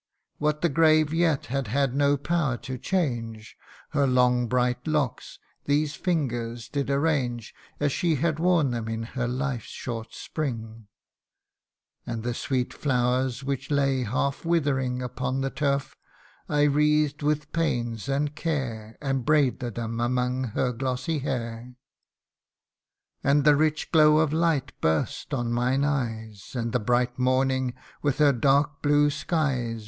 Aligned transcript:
What 0.39 0.61
the 0.63 0.69
grave 0.69 1.13
yet 1.13 1.45
had 1.45 1.67
had 1.67 1.93
no 1.93 2.17
power 2.17 2.57
to 2.57 2.79
change, 2.79 3.55
Her 3.89 4.07
long 4.07 4.47
bright 4.47 4.87
locks, 4.87 5.37
these 5.65 5.99
ringers 6.07 6.67
did 6.67 6.89
arrange 6.89 7.53
As 7.79 7.91
she 7.91 8.15
had 8.15 8.39
worn 8.39 8.71
them 8.71 8.87
in 8.87 9.03
her 9.03 9.27
life's 9.27 9.67
short 9.69 10.15
spring; 10.15 10.87
And 12.03 12.23
the 12.23 12.33
sweet 12.33 12.73
flowers 12.73 13.43
which 13.43 13.69
lay 13.69 14.01
half 14.01 14.43
withering 14.43 15.03
Upon 15.03 15.41
the 15.41 15.51
turf, 15.51 15.95
I 16.49 16.63
wreathed 16.63 17.21
with 17.21 17.53
pains 17.53 18.09
and 18.09 18.33
care, 18.33 18.97
And 19.01 19.23
braided 19.23 19.75
them 19.75 19.99
among 19.99 20.45
her 20.55 20.71
glossy 20.73 21.19
hair. 21.19 21.75
And 23.23 23.43
the 23.43 23.55
rich 23.55 23.91
glow 23.91 24.17
of 24.17 24.33
light 24.33 24.73
burst 24.81 25.31
on 25.31 25.51
mine 25.53 25.83
eyes; 25.83 26.53
And 26.55 26.71
the 26.71 26.79
bright 26.79 27.19
morning, 27.19 27.75
with 28.01 28.17
her 28.17 28.33
dark 28.33 28.81
blue 28.81 29.11
skies, 29.11 29.65
CANTO 29.69 29.69
III. 29.69 29.79